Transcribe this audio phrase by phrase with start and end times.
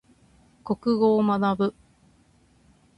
[0.63, 1.75] 国語を学ぶ。